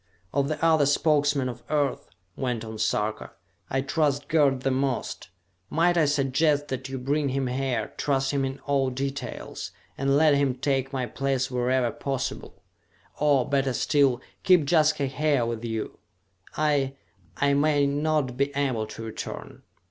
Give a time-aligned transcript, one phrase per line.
[0.33, 3.33] "Of the other Spokesmen of Earth," went on Sarka,
[3.69, 5.29] "I trust Gerd the most.
[5.69, 9.69] Might I suggest that you bring him here, trust him in all details,
[9.99, 12.63] and let him take my place wherever possible?
[13.19, 15.99] Or, better still, keep Jaska here with you!
[16.57, 16.95] I...
[17.37, 19.61] I may not be able to return!